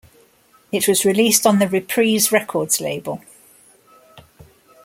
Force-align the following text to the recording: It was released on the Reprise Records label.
It 0.71 0.87
was 0.87 1.05
released 1.05 1.45
on 1.45 1.59
the 1.59 1.67
Reprise 1.67 2.31
Records 2.31 2.81
label. 2.81 3.21